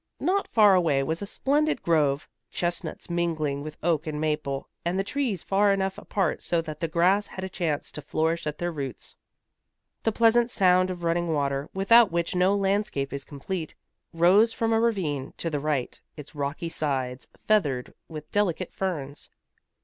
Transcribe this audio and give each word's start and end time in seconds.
Not 0.19 0.47
far 0.47 0.73
away 0.73 1.03
was 1.03 1.21
a 1.21 1.27
splendid 1.27 1.83
grove, 1.83 2.27
chestnuts 2.49 3.07
mingling 3.07 3.61
with 3.61 3.77
oak 3.83 4.07
and 4.07 4.19
maple, 4.19 4.67
and 4.83 4.97
the 4.97 5.03
trees 5.03 5.43
far 5.43 5.71
enough 5.71 5.95
apart 5.99 6.41
so 6.41 6.59
that 6.59 6.79
the 6.79 6.87
grass 6.87 7.27
had 7.27 7.43
a 7.43 7.49
chance 7.49 7.91
to 7.91 8.01
flourish 8.01 8.47
at 8.47 8.57
their 8.57 8.71
roots. 8.71 9.15
The 10.01 10.11
pleasant 10.11 10.49
sound 10.49 10.89
of 10.89 11.03
running 11.03 11.27
water, 11.31 11.69
without 11.75 12.11
which 12.11 12.33
no 12.33 12.55
landscape 12.55 13.13
is 13.13 13.23
complete, 13.23 13.75
rose 14.11 14.51
from 14.53 14.73
a 14.73 14.79
ravine 14.79 15.35
to 15.37 15.51
the 15.51 15.59
right, 15.59 16.01
its 16.17 16.33
rocky 16.33 16.69
sides 16.69 17.27
feathered 17.45 17.93
with 18.09 18.31
delicate 18.31 18.73
ferns. 18.73 19.29